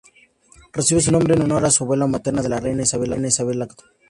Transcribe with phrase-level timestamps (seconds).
[0.73, 3.93] Recibe su nombre en honor a su abuela materna la reina Isabel la Católica.